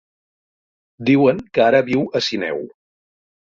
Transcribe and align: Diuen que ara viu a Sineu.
Diuen 1.09 1.43
que 1.59 1.63
ara 1.67 1.83
viu 1.93 2.03
a 2.21 2.25
Sineu. 2.31 2.61